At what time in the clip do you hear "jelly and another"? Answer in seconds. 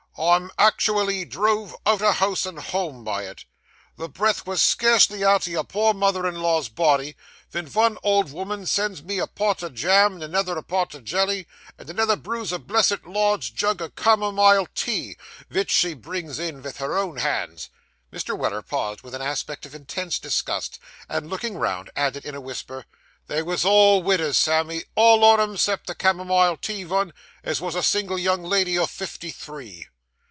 10.99-12.17